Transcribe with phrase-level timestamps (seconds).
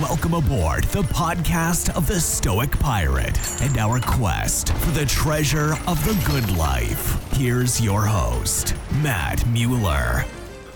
[0.00, 5.96] Welcome aboard the podcast of the Stoic Pirate and our quest for the treasure of
[6.04, 7.16] the good life.
[7.32, 10.26] Here's your host, Matt Mueller.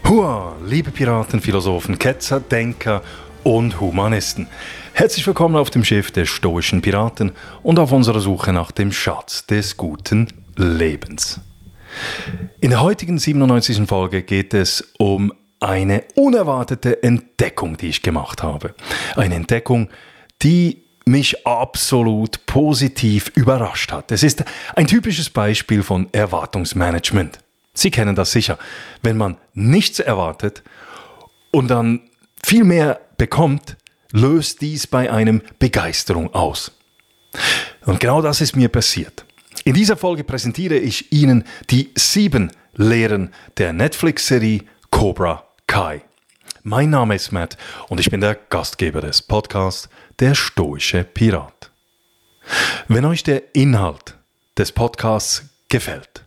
[0.07, 3.03] Hua, liebe Piraten, Philosophen, Ketzer, Denker
[3.45, 4.47] und Humanisten.
[4.95, 7.33] Herzlich willkommen auf dem Schiff der stoischen Piraten
[7.63, 11.41] und auf unserer Suche nach dem Schatz des guten Lebens.
[12.61, 13.87] In der heutigen 97.
[13.87, 15.31] Folge geht es um
[15.61, 18.75] eine unerwartete Entdeckung, die ich gemacht habe.
[19.15, 19.91] Eine Entdeckung,
[20.43, 24.13] die mich absolut positiv überrascht hat.
[24.13, 27.39] Es ist ein typisches Beispiel von Erwartungsmanagement.
[27.75, 28.59] Sie kennen das sicher.
[29.03, 30.63] Wenn man nichts erwartet
[31.51, 32.01] und dann
[32.45, 33.77] viel mehr bekommt,
[34.13, 36.73] löst dies bei einem Begeisterung aus.
[37.87, 39.25] Und genau das ist mir passiert.
[39.65, 46.03] In dieser Folge präsentiere ich Ihnen die sieben Lehren der Netflix-Serie Cobra Kai.
[46.65, 47.57] Mein Name ist Matt
[47.89, 49.89] und ich bin der Gastgeber des Podcasts
[50.19, 51.71] Der Stoische Pirat.
[52.89, 54.17] Wenn euch der Inhalt
[54.59, 56.25] des Podcasts gefällt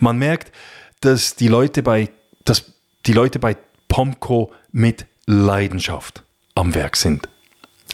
[0.00, 0.52] Man merkt,
[1.00, 2.08] dass die Leute bei,
[2.44, 2.72] dass
[3.06, 3.56] die Leute bei
[3.88, 6.22] Pomco mit Leidenschaft
[6.54, 7.28] am Werk sind.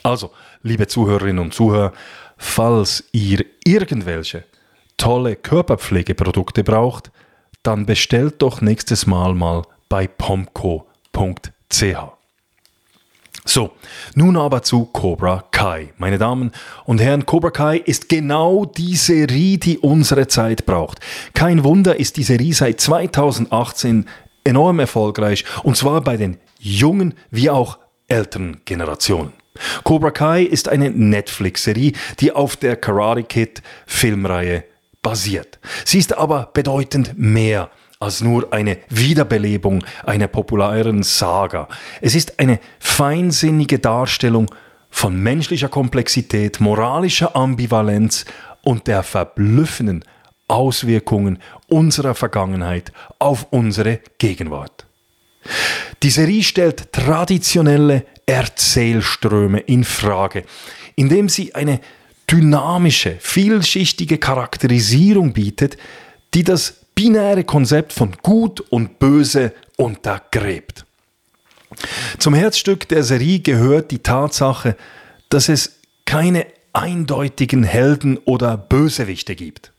[0.03, 0.31] Also,
[0.65, 1.93] liebe Zuhörerinnen und Zuhörer,
[2.37, 4.45] falls ihr irgendwelche
[4.97, 7.13] tolle Körperpflegeprodukte braucht,
[7.63, 10.85] dann bestellt doch nächstes Mal mal bei pomco.ch.
[13.47, 13.73] So,
[14.15, 15.93] nun aber zu Cobra Kai.
[15.99, 16.51] Meine Damen
[16.87, 21.01] und Herren, Cobra Kai ist genau die Serie, die unsere Zeit braucht.
[21.35, 24.07] Kein Wunder ist die Serie seit 2018
[24.45, 29.44] enorm erfolgreich und zwar bei den jungen wie auch älteren Generationen.
[29.85, 34.65] Cobra Kai ist eine Netflix-Serie, die auf der Karate Kid Filmreihe
[35.03, 35.59] basiert.
[35.85, 37.71] Sie ist aber bedeutend mehr
[38.01, 41.69] als nur eine Wiederbelebung einer populären Saga.
[42.01, 44.51] Es ist eine feinsinnige Darstellung
[44.91, 48.25] von menschlicher Komplexität, moralischer Ambivalenz
[48.63, 50.05] und der verblüffenden
[50.49, 51.39] Auswirkungen
[51.69, 54.87] unserer Vergangenheit auf unsere Gegenwart.
[56.03, 60.45] Die Serie stellt traditionelle Erzählströme in Frage,
[60.97, 61.81] indem sie eine
[62.31, 65.77] dynamische, vielschichtige Charakterisierung bietet,
[66.33, 70.85] die das binäre Konzept von Gut und Böse untergräbt.
[72.19, 74.77] Zum Herzstück der Serie gehört die Tatsache,
[75.29, 79.73] dass es keine eindeutigen Helden oder Bösewichte gibt.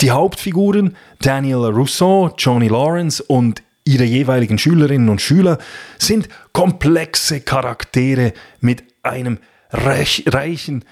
[0.00, 5.58] Die Hauptfiguren Daniel Rousseau, Johnny Lawrence und ihre jeweiligen Schülerinnen und Schüler
[5.98, 9.38] sind komplexe Charaktere mit einem
[9.72, 10.84] reichen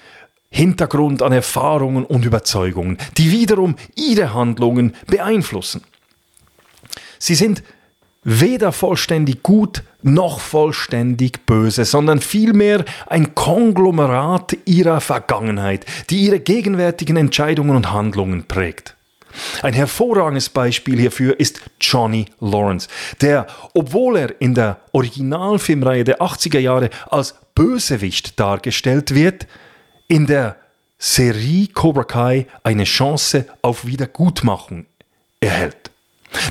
[0.49, 5.83] Hintergrund an Erfahrungen und Überzeugungen, die wiederum ihre Handlungen beeinflussen.
[7.19, 7.63] Sie sind
[8.23, 17.17] weder vollständig gut noch vollständig böse, sondern vielmehr ein Konglomerat ihrer Vergangenheit, die ihre gegenwärtigen
[17.17, 18.96] Entscheidungen und Handlungen prägt.
[19.61, 22.87] Ein hervorragendes Beispiel hierfür ist Johnny Lawrence,
[23.21, 29.47] der, obwohl er in der Originalfilmreihe der 80er Jahre als Bösewicht dargestellt wird,
[30.07, 30.57] in der
[30.99, 34.85] Serie Cobra Kai eine Chance auf Wiedergutmachung
[35.39, 35.91] erhält.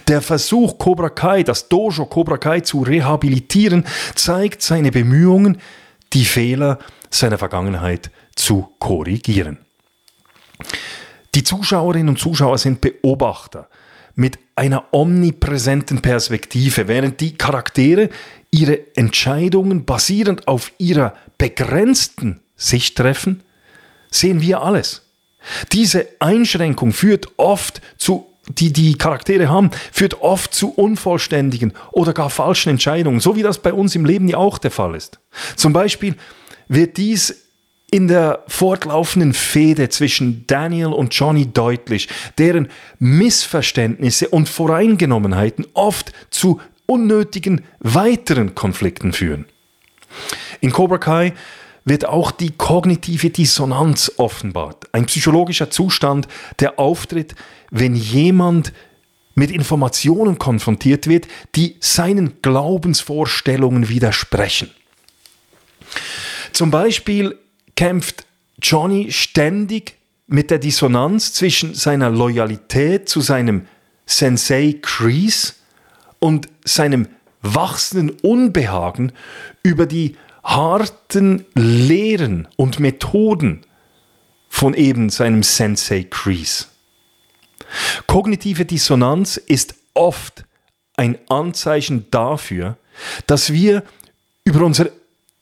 [0.08, 3.84] Der Versuch Cobra Kai, das Dojo Cobra Kai zu rehabilitieren,
[4.14, 5.60] zeigt seine Bemühungen,
[6.12, 6.78] die Fehler
[7.10, 9.58] seiner Vergangenheit zu korrigieren.
[11.36, 13.68] Die Zuschauerinnen und Zuschauer sind Beobachter
[14.14, 18.08] mit einer omnipräsenten Perspektive, während die Charaktere
[18.50, 23.42] ihre Entscheidungen basierend auf ihrer begrenzten Sicht treffen,
[24.10, 25.02] sehen wir alles.
[25.72, 32.30] Diese Einschränkung führt oft zu die die Charaktere haben, führt oft zu unvollständigen oder gar
[32.30, 35.18] falschen Entscheidungen, so wie das bei uns im Leben ja auch der Fall ist.
[35.56, 36.14] Zum Beispiel
[36.68, 37.45] wird dies
[37.90, 42.68] in der fortlaufenden Fehde zwischen Daniel und Johnny deutlich, deren
[42.98, 49.46] Missverständnisse und Voreingenommenheiten oft zu unnötigen weiteren Konflikten führen.
[50.60, 51.32] In Cobra Kai
[51.84, 56.26] wird auch die kognitive Dissonanz offenbart, ein psychologischer Zustand,
[56.58, 57.34] der auftritt,
[57.70, 58.72] wenn jemand
[59.36, 64.70] mit Informationen konfrontiert wird, die seinen Glaubensvorstellungen widersprechen.
[66.52, 67.38] Zum Beispiel
[67.76, 68.26] kämpft
[68.60, 69.96] Johnny ständig
[70.26, 73.66] mit der Dissonanz zwischen seiner Loyalität zu seinem
[74.06, 75.52] Sensei Kreese
[76.18, 77.08] und seinem
[77.42, 79.12] wachsenden Unbehagen
[79.62, 83.62] über die harten Lehren und Methoden
[84.48, 86.66] von eben seinem Sensei Kreese.
[88.06, 90.44] Kognitive Dissonanz ist oft
[90.96, 92.76] ein Anzeichen dafür,
[93.26, 93.82] dass wir
[94.44, 94.92] über unsere,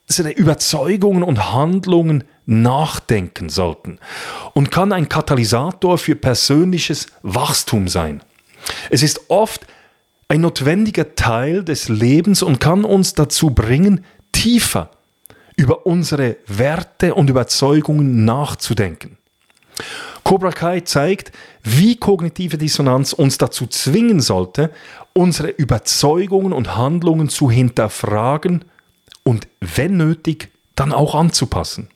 [0.09, 3.99] unsere Überzeugungen und Handlungen nachdenken sollten
[4.53, 8.23] und kann ein Katalysator für persönliches Wachstum sein.
[8.91, 9.67] Es ist oft
[10.29, 14.91] ein notwendiger Teil des Lebens und kann uns dazu bringen, tiefer
[15.57, 19.17] über unsere Werte und Überzeugungen nachzudenken.
[20.23, 24.71] Cobra Kai zeigt, wie kognitive Dissonanz uns dazu zwingen sollte,
[25.13, 28.65] unsere Überzeugungen und Handlungen zu hinterfragen
[29.25, 31.89] und, wenn nötig, dann auch anzupassen.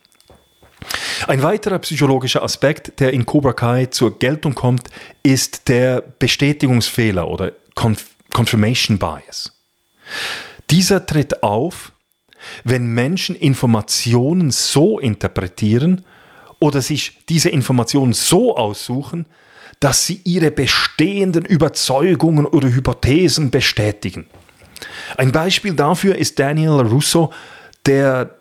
[1.27, 4.89] Ein weiterer psychologischer Aspekt, der in Cobra Kai zur Geltung kommt,
[5.23, 7.53] ist der Bestätigungsfehler oder
[8.33, 9.53] Confirmation Bias.
[10.71, 11.93] Dieser tritt auf,
[12.65, 16.05] wenn Menschen Informationen so interpretieren
[16.61, 19.27] oder sich diese Informationen so aussuchen,
[19.81, 24.27] dass sie ihre bestehenden Überzeugungen oder Hypothesen bestätigen.
[25.17, 27.33] Ein Beispiel dafür ist Daniel Russo,
[27.87, 28.35] der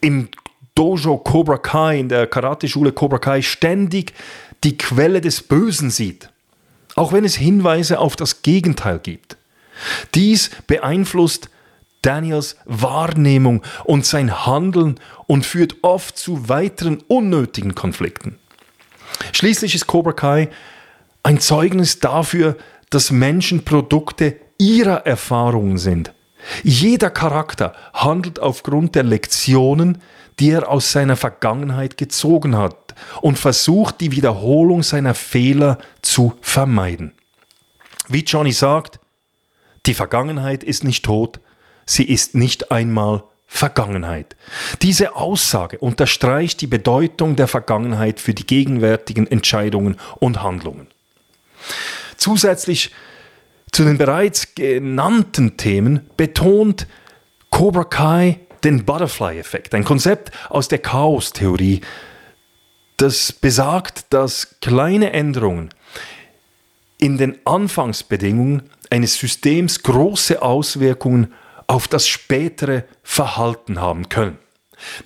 [0.00, 0.28] im
[0.74, 4.14] Dojo Cobra Kai, in der Karate-Schule Cobra Kai, ständig
[4.64, 6.30] die Quelle des Bösen sieht,
[6.94, 9.36] auch wenn es Hinweise auf das Gegenteil gibt.
[10.14, 11.50] Dies beeinflusst
[12.02, 18.38] Daniels Wahrnehmung und sein Handeln und führt oft zu weiteren unnötigen Konflikten.
[19.32, 20.48] Schließlich ist Cobra Kai
[21.22, 22.56] ein Zeugnis dafür,
[22.90, 26.12] dass Menschen Produkte ihrer Erfahrungen sind.
[26.62, 30.00] Jeder Charakter handelt aufgrund der Lektionen,
[30.38, 37.12] die er aus seiner Vergangenheit gezogen hat und versucht, die Wiederholung seiner Fehler zu vermeiden.
[38.08, 39.00] Wie Johnny sagt,
[39.86, 41.40] die Vergangenheit ist nicht tot,
[41.84, 44.36] sie ist nicht einmal Vergangenheit.
[44.80, 50.86] Diese Aussage unterstreicht die Bedeutung der Vergangenheit für die gegenwärtigen Entscheidungen und Handlungen.
[52.16, 52.92] Zusätzlich
[53.72, 56.86] zu den bereits genannten Themen betont
[57.50, 61.80] Cobra Kai den Butterfly-Effekt, ein Konzept aus der Chaos-Theorie,
[62.98, 65.70] das besagt, dass kleine Änderungen
[66.98, 71.32] in den Anfangsbedingungen eines Systems große Auswirkungen
[71.66, 74.38] auf das spätere Verhalten haben können.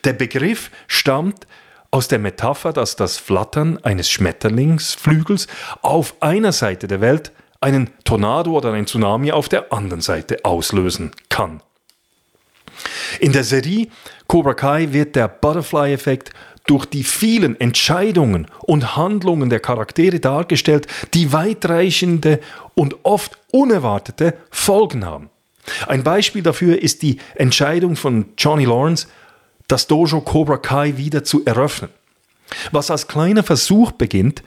[0.04, 1.46] Der Begriff stammt
[1.90, 5.46] aus der Metapher, dass das Flattern eines Schmetterlingsflügels
[5.80, 11.12] auf einer Seite der Welt einen Tornado oder einen Tsunami auf der anderen Seite auslösen
[11.28, 11.62] kann.
[13.20, 13.88] In der Serie
[14.26, 16.30] Cobra Kai wird der Butterfly-Effekt
[16.66, 22.40] durch die vielen Entscheidungen und Handlungen der Charaktere dargestellt, die weitreichende
[22.74, 25.30] und oft unerwartete Folgen haben.
[25.86, 29.06] Ein Beispiel dafür ist die Entscheidung von Johnny Lawrence,
[29.68, 31.90] das Dojo Cobra Kai wieder zu eröffnen.
[32.72, 34.42] Was als kleiner Versuch beginnt,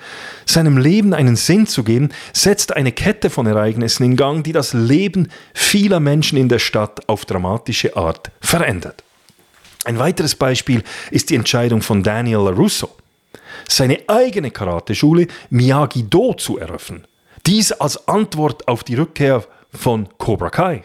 [0.45, 4.73] seinem Leben einen Sinn zu geben, setzt eine Kette von Ereignissen in Gang, die das
[4.73, 9.03] Leben vieler Menschen in der Stadt auf dramatische Art verändert.
[9.85, 12.89] Ein weiteres Beispiel ist die Entscheidung von Daniel LaRusso,
[13.67, 17.05] seine eigene Karateschule Miyagi-Do zu eröffnen.
[17.45, 20.83] Dies als Antwort auf die Rückkehr von Cobra Kai.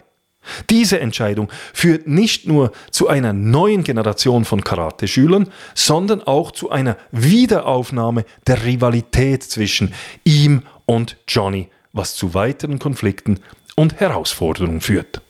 [0.70, 6.96] Diese Entscheidung führt nicht nur zu einer neuen Generation von Karate-Schülern, sondern auch zu einer
[7.12, 13.40] Wiederaufnahme der Rivalität zwischen ihm und Johnny, was zu weiteren Konflikten
[13.76, 15.20] und Herausforderungen führt.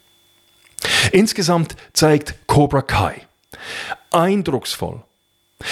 [1.12, 3.22] Insgesamt zeigt Cobra Kai
[4.10, 5.02] eindrucksvoll,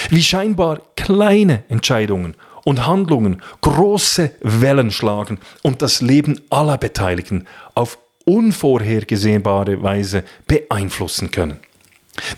[0.09, 7.97] wie scheinbar kleine Entscheidungen und Handlungen große Wellen schlagen und das Leben aller Beteiligten auf
[8.25, 11.59] unvorhergesehbare Weise beeinflussen können.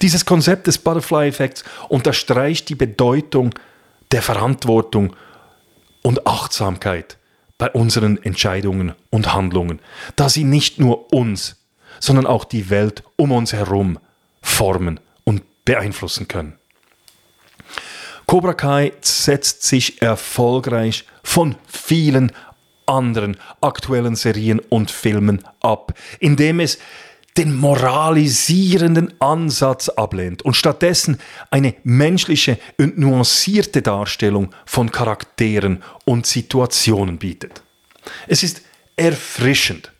[0.02, 3.54] Dieses Konzept des Butterfly-Effekts unterstreicht die Bedeutung
[4.12, 5.16] der Verantwortung
[6.02, 7.18] und Achtsamkeit
[7.58, 9.80] bei unseren Entscheidungen und Handlungen,
[10.16, 11.58] da sie nicht nur uns,
[12.00, 14.00] sondern auch die Welt um uns herum
[14.42, 16.58] formen und beeinflussen können.
[18.28, 22.32] Cobra Kai setzt sich erfolgreich von vielen
[22.88, 26.80] anderen aktuellen Serien und Filmen ab, indem es
[27.38, 31.18] den moralisierenden Ansatz ablehnt und stattdessen
[31.52, 37.62] eine menschliche und nuancierte Darstellung von Charakteren und Situationen bietet.
[38.28, 38.62] Es ist
[38.96, 39.92] erfrischend,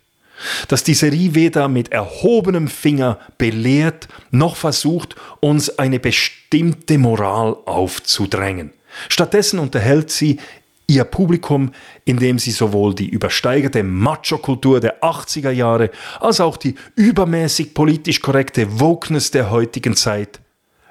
[0.68, 8.72] dass die Serie weder mit erhobenem Finger belehrt noch versucht, uns eine bestimmte Moral aufzudrängen.
[9.08, 10.38] Stattdessen unterhält sie
[10.86, 11.72] ihr Publikum,
[12.04, 15.90] indem sie sowohl die übersteigerte Macho-Kultur der 80er Jahre
[16.20, 20.40] als auch die übermäßig politisch korrekte Wokeness der heutigen Zeit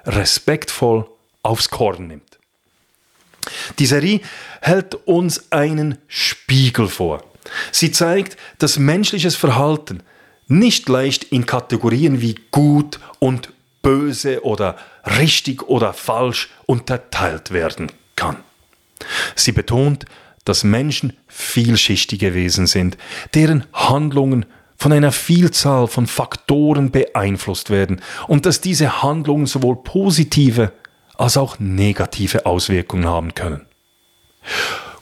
[0.04, 1.06] respektvoll
[1.42, 2.38] aufs Korn nimmt.
[3.78, 4.20] Die Serie
[4.60, 7.24] hält uns einen Spiegel vor.
[7.70, 10.02] Sie zeigt, dass menschliches Verhalten
[10.48, 14.76] nicht leicht in Kategorien wie gut und böse oder
[15.18, 18.36] richtig oder falsch unterteilt werden kann.
[19.34, 20.04] Sie betont,
[20.44, 22.96] dass Menschen vielschichtige Wesen sind,
[23.34, 30.72] deren Handlungen von einer Vielzahl von Faktoren beeinflusst werden und dass diese Handlungen sowohl positive
[31.16, 33.66] als auch negative Auswirkungen haben können.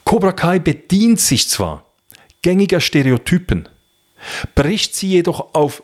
[0.04, 1.84] Cobra Kai bedient sich zwar
[2.42, 3.68] gängiger Stereotypen,
[4.54, 5.82] bricht sie jedoch auf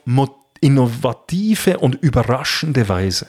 [0.61, 3.29] innovative und überraschende Weise.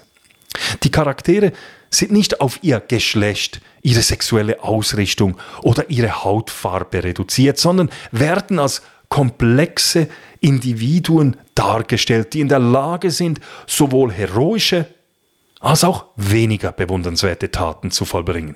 [0.84, 1.54] Die Charaktere
[1.92, 8.82] sind nicht auf ihr Geschlecht, ihre sexuelle Ausrichtung oder ihre Hautfarbe reduziert, sondern werden als
[9.10, 10.08] komplexe
[10.40, 14.88] Individuen dargestellt, die in der Lage sind, sowohl heroische
[15.60, 18.56] als auch weniger bewundernswerte Taten zu vollbringen.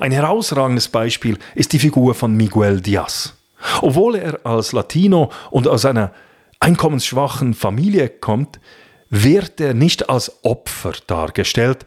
[0.00, 3.34] Ein herausragendes Beispiel ist die Figur von Miguel Diaz.
[3.80, 6.12] Obwohl er als Latino und aus einer
[6.60, 8.60] einkommensschwachen Familie kommt,
[9.10, 11.84] wird er nicht als Opfer dargestellt,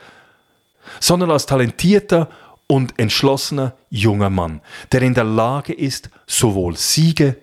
[1.00, 2.30] sondern als talentierter
[2.68, 4.62] und entschlossener junger Mann,
[4.92, 7.38] der in der Lage ist, sowohl Siege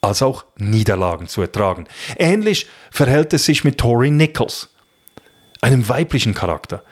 [0.00, 1.86] als auch Niederlagen zu ertragen.
[2.18, 4.70] Ähnlich verhält es sich mit Tori Nichols,
[5.60, 6.82] einem weiblichen Charakter,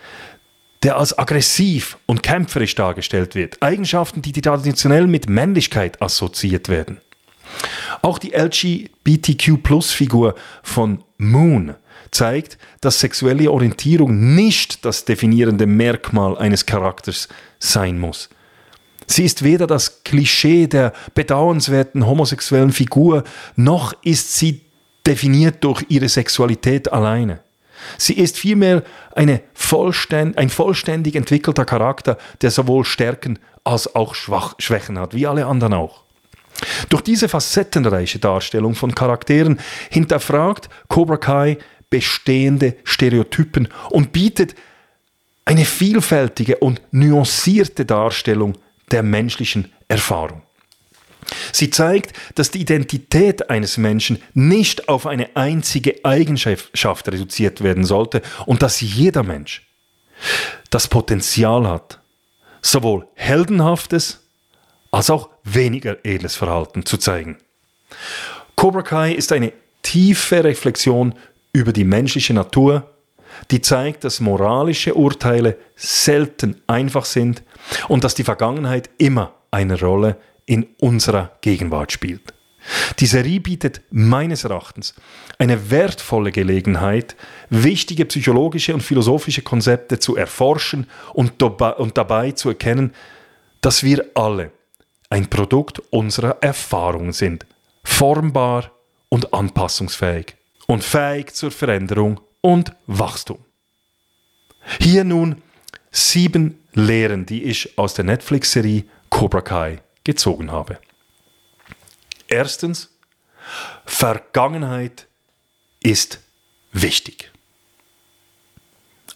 [0.83, 7.00] der als aggressiv und kämpferisch dargestellt wird, Eigenschaften, die traditionell mit Männlichkeit assoziiert werden.
[8.02, 11.75] Auch die LGBTQ-Plus-Figur von Moon
[12.11, 17.28] zeigt, dass sexuelle Orientierung nicht das definierende Merkmal eines Charakters
[17.59, 18.28] sein muss.
[19.07, 23.25] Sie ist weder das Klischee der bedauernswerten homosexuellen Figur,
[23.57, 24.61] noch ist sie
[25.07, 27.40] definiert durch ihre Sexualität alleine.
[27.97, 28.83] Sie ist vielmehr
[29.55, 35.47] vollständ, ein vollständig entwickelter Charakter, der sowohl Stärken als auch Schwach Schwächen hat, wie alle
[35.47, 36.05] anderen auch.
[36.88, 41.59] Durch diese facettenreiche Darstellung von Charakteren hinterfragt Cobra Kai
[41.90, 44.54] bestehende Stereotypen und bietet
[45.45, 48.59] eine vielfältige und nuancierte Darstellung
[48.90, 50.42] der menschlichen Erfahrung.
[51.52, 58.23] Sie zeigt, dass die Identität eines Menschen nicht auf eine einzige Eigenschaft reduziert werden sollte
[58.47, 59.66] und dass jeder Mensch
[60.71, 62.00] das Potenzial hat,
[62.62, 64.26] sowohl heldenhaftes
[64.90, 67.38] als auch weniger edles Verhalten zu zeigen.
[68.57, 69.52] Cobra Kai ist eine
[69.83, 71.14] tiefe Reflexion
[71.52, 72.90] über die menschliche Natur,
[73.50, 77.43] die zeigt, dass moralische Urteile selten einfach sind
[77.88, 82.35] und dass die Vergangenheit immer eine Rolle in unserer Gegenwart spielt.
[82.99, 84.95] Die Serie bietet meines Erachtens
[85.38, 87.17] eine wertvolle Gelegenheit,
[87.49, 92.93] wichtige psychologische und philosophische Konzepte zu erforschen und dabei zu erkennen,
[93.61, 94.50] dass wir alle
[95.11, 97.47] ein Produkt unserer Erfahrungen sind,
[97.85, 98.71] formbar
[99.09, 100.38] und anpassungsfähig
[100.68, 103.44] und fähig zur Veränderung und Wachstum.
[104.80, 105.42] Hier nun
[105.90, 110.78] sieben Lehren, die ich aus der Netflix-Serie Cobra Kai gezogen habe.
[112.28, 112.90] Erstens,
[113.87, 115.08] Vergangenheit
[115.80, 116.20] ist
[116.72, 117.32] wichtig,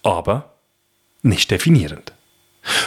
[0.02, 0.54] aber
[1.21, 2.12] nicht definierend.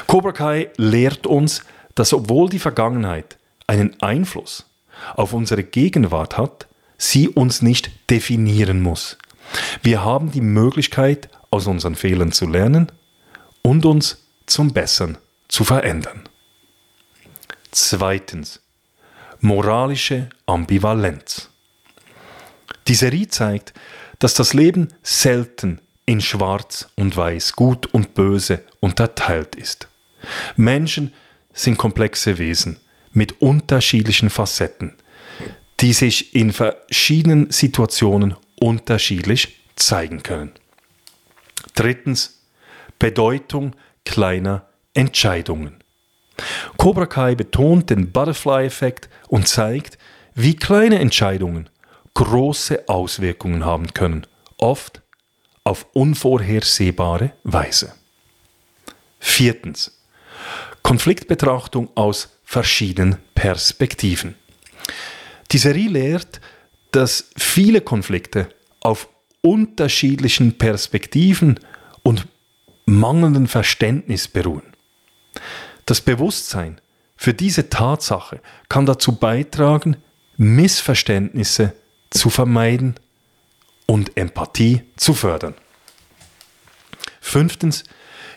[0.07, 4.65] Cobra Kai lehrt uns, dass obwohl die Vergangenheit einen Einfluss
[5.15, 6.67] auf unsere Gegenwart hat,
[6.97, 9.17] sie uns nicht definieren muss.
[9.81, 12.91] Wir haben die Möglichkeit, aus unseren Fehlern zu lernen
[13.61, 16.27] und uns zum Besseren zu verändern.
[17.71, 18.61] Zweitens.
[19.41, 21.49] Moralische Ambivalenz.
[22.87, 23.73] Die Serie zeigt,
[24.19, 29.87] dass das Leben selten in Schwarz und Weiß, Gut und Böse unterteilt ist.
[30.55, 31.13] Menschen
[31.53, 32.77] sind komplexe Wesen
[33.11, 34.93] mit unterschiedlichen Facetten,
[35.81, 40.51] die sich in verschiedenen Situationen unterschiedlich zeigen können.
[41.75, 42.41] Drittens,
[42.99, 45.83] Bedeutung kleiner Entscheidungen.
[46.77, 49.97] Cobra Kai betont den Butterfly-Effekt und zeigt,
[50.33, 51.69] wie kleine Entscheidungen
[52.13, 54.25] große Auswirkungen haben können,
[54.57, 55.01] oft
[55.63, 57.93] auf unvorhersehbare Weise.
[59.19, 59.99] Viertens.
[60.83, 64.35] Konfliktbetrachtung aus verschiedenen Perspektiven.
[65.51, 66.41] Die Serie lehrt,
[66.91, 68.49] dass viele Konflikte
[68.79, 69.09] auf
[69.41, 71.59] unterschiedlichen Perspektiven
[72.03, 72.27] und
[72.85, 74.73] mangelnden Verständnis beruhen.
[75.85, 76.81] Das Bewusstsein
[77.15, 79.97] für diese Tatsache kann dazu beitragen,
[80.37, 81.73] Missverständnisse
[82.09, 82.95] zu vermeiden
[83.85, 85.55] und Empathie zu fördern.
[87.21, 87.83] Fünftens,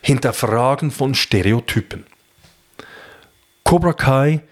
[0.03, 2.07] Hinterfragen von Stereotypen.
[3.65, 4.43] Cobra Kai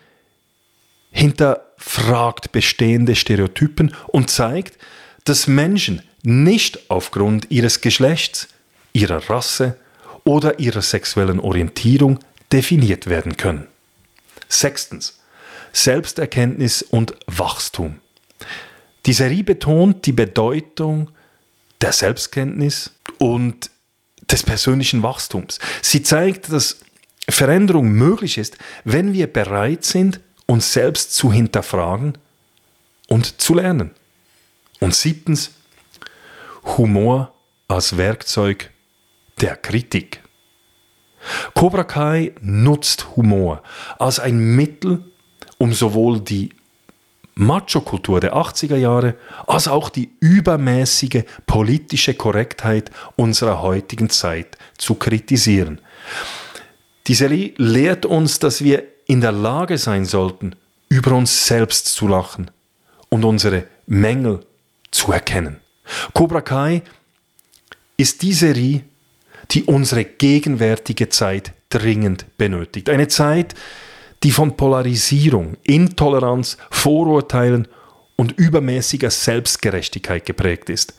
[1.16, 4.78] hinterfragt bestehende Stereotypen und zeigt,
[5.24, 8.48] dass Menschen nicht aufgrund ihres Geschlechts,
[8.92, 9.78] ihrer Rasse
[10.24, 12.18] oder ihrer sexuellen Orientierung
[12.52, 13.66] definiert werden können.
[14.48, 15.18] Sechstens.
[15.72, 18.00] Selbsterkenntnis und Wachstum.
[19.06, 21.10] Die Serie betont die Bedeutung
[21.80, 23.70] der Selbstkenntnis und
[24.30, 25.58] des persönlichen Wachstums.
[25.82, 26.80] Sie zeigt, dass
[27.28, 32.16] Veränderung möglich ist, wenn wir bereit sind, uns selbst zu hinterfragen
[33.08, 33.90] und zu lernen.
[34.80, 35.52] Und siebtens,
[36.76, 37.32] Humor
[37.68, 38.70] als Werkzeug
[39.40, 40.22] der Kritik.
[41.54, 43.62] Cobra Kai nutzt Humor
[43.98, 45.04] als ein Mittel,
[45.58, 46.50] um sowohl die
[47.34, 49.14] Macho-Kultur der 80er Jahre
[49.46, 55.80] als auch die übermäßige politische Korrektheit unserer heutigen Zeit zu kritisieren.
[57.06, 60.54] Die Serie lehrt uns, dass wir in der Lage sein sollten,
[60.88, 62.50] über uns selbst zu lachen
[63.08, 64.40] und unsere Mängel
[64.90, 65.58] zu erkennen.
[66.12, 66.82] Cobra Kai
[67.96, 68.82] ist die Serie,
[69.52, 72.88] die unsere gegenwärtige Zeit dringend benötigt.
[72.88, 73.54] Eine Zeit,
[74.22, 77.68] die von Polarisierung, Intoleranz, Vorurteilen
[78.16, 80.94] und übermäßiger Selbstgerechtigkeit geprägt ist,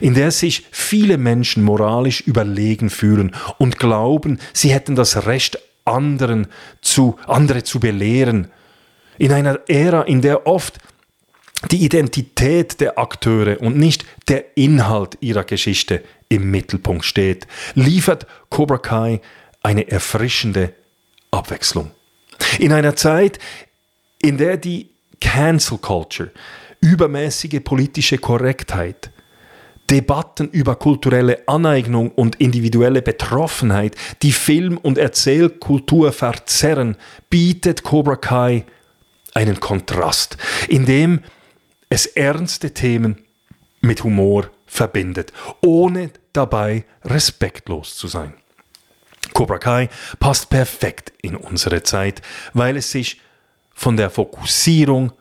[0.00, 5.58] in der sich viele Menschen moralisch überlegen fühlen und glauben, sie hätten das Recht,
[5.90, 6.46] anderen
[6.80, 8.50] zu, andere zu belehren.
[9.18, 10.78] In einer Ära, in der oft
[11.70, 18.78] die Identität der Akteure und nicht der Inhalt ihrer Geschichte im Mittelpunkt steht, liefert Cobra
[18.78, 19.20] Kai
[19.62, 20.72] eine erfrischende
[21.30, 21.90] Abwechslung.
[22.58, 23.38] In einer Zeit,
[24.22, 26.30] in der die Cancel Culture,
[26.80, 29.10] übermäßige politische Korrektheit,
[29.90, 36.96] Debatten über kulturelle Aneignung und individuelle Betroffenheit, die Film- und Erzählkultur verzerren,
[37.28, 38.64] bietet Cobra Kai
[39.34, 40.36] einen Kontrast,
[40.68, 41.20] in dem
[41.88, 43.18] es ernste Themen
[43.80, 48.34] mit Humor verbindet, ohne dabei respektlos zu sein.
[49.32, 49.88] Cobra Kai
[50.20, 52.22] passt perfekt in unsere Zeit,
[52.52, 53.20] weil es sich
[53.74, 55.12] von der Fokussierung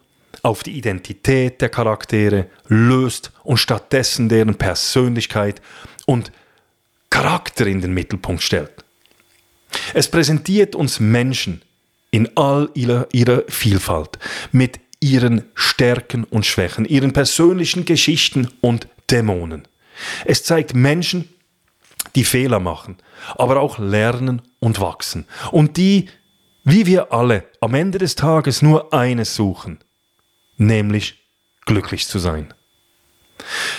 [0.43, 5.61] auf die Identität der Charaktere löst und stattdessen deren Persönlichkeit
[6.05, 6.31] und
[7.09, 8.71] Charakter in den Mittelpunkt stellt.
[9.93, 11.61] Es präsentiert uns Menschen
[12.11, 14.19] in all ihrer, ihrer Vielfalt
[14.51, 19.67] mit ihren Stärken und Schwächen, ihren persönlichen Geschichten und Dämonen.
[20.25, 21.29] Es zeigt Menschen,
[22.15, 22.97] die Fehler machen,
[23.35, 25.25] aber auch lernen und wachsen.
[25.51, 26.09] Und die,
[26.63, 29.79] wie wir alle, am Ende des Tages nur eines suchen,
[30.59, 31.23] nämlich
[31.65, 32.53] glücklich zu sein.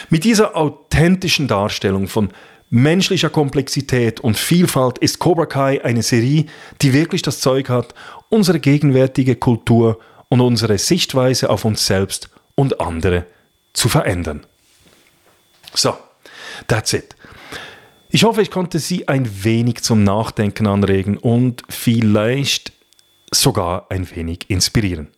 [0.09, 2.33] Mit dieser authentischen Darstellung von
[2.71, 6.47] menschlicher Komplexität und Vielfalt ist Cobra Kai eine Serie,
[6.83, 7.95] die wirklich das Zeug hat,
[8.29, 13.27] unsere gegenwärtige Kultur und unsere Sichtweise auf uns selbst und andere
[13.73, 14.47] zu verändern.
[15.75, 15.97] So,
[16.69, 17.17] that's it.
[18.09, 22.73] Ich hoffe, ich konnte Sie ein wenig zum Nachdenken anregen und vielleicht
[23.33, 25.09] sogar ein wenig inspirieren.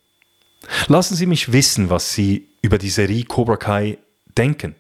[0.89, 3.99] Lassen Sie mich wissen, was Sie über die Serie Cobra Kai
[4.37, 4.75] denken.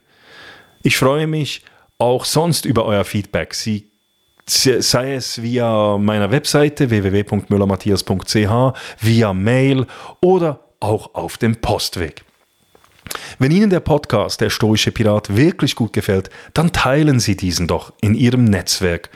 [0.82, 1.62] Ich freue mich
[1.98, 3.54] auch sonst über euer Feedback.
[3.54, 3.88] Sie,
[4.46, 9.86] sei es via meiner Webseite www.müllermatthias.ch, via Mail
[10.20, 12.24] oder auch auf dem Postweg.
[13.38, 17.92] Wenn Ihnen der Podcast Der Stoische Pirat wirklich gut gefällt, dann teilen Sie diesen doch
[18.00, 19.10] in Ihrem Netzwerk.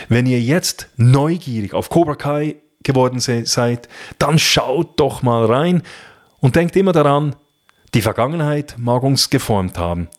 [0.09, 5.81] Wenn ihr jetzt neugierig auf Cobra Kai geworden seid, dann schaut doch mal rein
[6.39, 7.35] und denkt immer daran,
[7.95, 10.09] die Vergangenheit mag uns geformt haben,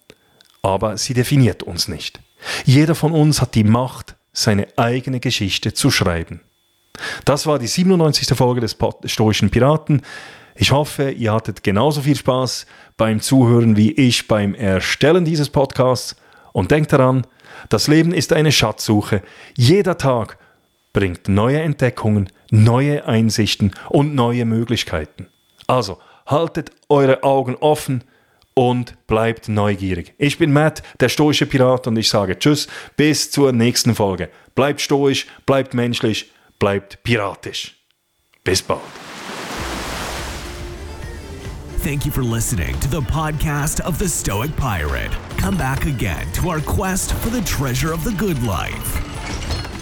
[0.63, 2.21] aber sie definiert uns nicht.
[2.65, 6.41] Jeder von uns hat die Macht, seine eigene Geschichte zu schreiben.
[7.27, 8.35] Das war die 97.
[8.37, 10.01] Folge des Stoischen Piraten.
[10.55, 12.65] Ich hoffe, ihr hattet genauso viel Spaß
[12.97, 16.17] beim Zuhören wie ich beim Erstellen dieses Podcasts.
[16.53, 17.27] Und denkt daran,
[17.69, 19.23] das Leben ist eine Schatzsuche.
[19.55, 20.39] Jeder Tag
[20.95, 25.29] bringt neue Entdeckungen, neue Einsichten und neue Möglichkeiten.
[25.67, 28.05] Also haltet eure Augen offen
[28.55, 30.15] und bleibt neugierig.
[30.19, 34.31] Ich bin Matt, der stoische Pirat und ich sage Tschüss, bis zur nächsten Folge.
[34.55, 37.77] Bleibt stoisch, bleibt menschlich, bleibt piratisch.
[38.45, 38.81] Bis bald.
[41.83, 45.13] Thank you for listening to the podcast of the Stoic Pirate.
[45.39, 49.76] Come back again to our quest for the treasure of the good life.